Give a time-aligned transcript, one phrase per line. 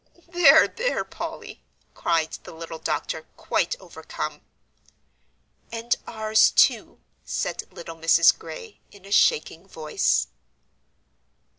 [0.29, 1.61] "There there, Polly,"
[1.93, 4.41] cried the little doctor, quite overcome.
[5.71, 8.35] "And ours, too," said little Mrs.
[8.35, 10.25] Gray, in a shaking voice.